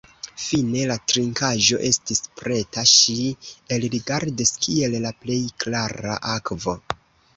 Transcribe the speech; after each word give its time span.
Fine 0.43 0.85
la 0.91 0.95
trinkaĵo 1.11 1.77
estis 1.89 2.23
preta; 2.41 2.85
ŝi 2.93 3.17
elrigardis 3.77 4.55
kiel 4.65 4.97
la 5.05 5.13
plej 5.23 5.41
klara 5.65 6.17
akvo. 6.39 6.77